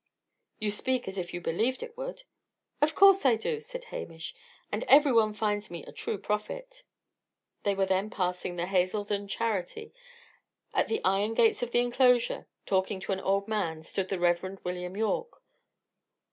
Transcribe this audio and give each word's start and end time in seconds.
"You 0.57 0.71
speak 0.71 1.07
as 1.07 1.19
if 1.19 1.31
you 1.31 1.39
believed 1.39 1.83
it 1.83 1.95
would." 1.95 2.23
"Of 2.81 2.95
course 2.95 3.23
I 3.23 3.35
do," 3.35 3.59
said 3.61 3.83
Hamish. 3.93 4.33
"And 4.71 4.83
every 4.85 5.11
one 5.11 5.31
finds 5.31 5.69
me 5.69 5.85
a 5.85 5.91
true 5.91 6.17
prophet." 6.17 6.81
They 7.61 7.75
were 7.75 7.85
then 7.85 8.09
passing 8.09 8.55
the 8.55 8.65
Hazledon 8.65 9.27
Charity. 9.29 9.93
At 10.73 10.87
the 10.87 11.03
iron 11.05 11.35
gates 11.35 11.61
of 11.61 11.69
the 11.69 11.81
inclosure, 11.81 12.47
talking 12.65 12.99
to 13.01 13.11
an 13.11 13.19
old 13.19 13.47
man, 13.47 13.83
stood 13.83 14.09
the 14.09 14.17
Rev. 14.17 14.59
William 14.63 14.97
Yorke. 14.97 15.43